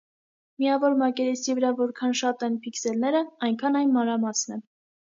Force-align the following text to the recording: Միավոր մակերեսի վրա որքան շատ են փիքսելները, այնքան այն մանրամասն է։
Միավոր 0.63 0.95
մակերեսի 1.01 1.55
վրա 1.59 1.71
որքան 1.83 2.17
շատ 2.23 2.49
են 2.51 2.59
փիքսելները, 2.65 3.23
այնքան 3.51 3.83
այն 3.83 3.97
մանրամասն 4.01 4.61
է։ 4.61 4.65